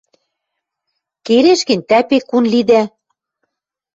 —Келеш 1.25 1.61
гӹнь, 1.69 1.85
тӓ 1.89 1.99
пекун 2.09 2.45
лидӓ! 2.53 2.81